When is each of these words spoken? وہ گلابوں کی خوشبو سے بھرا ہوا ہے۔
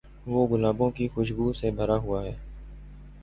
وہ 0.25 0.47
گلابوں 0.47 0.89
کی 0.91 1.07
خوشبو 1.07 1.51
سے 1.53 1.71
بھرا 1.71 1.97
ہوا 1.97 2.23
ہے۔ 2.23 2.33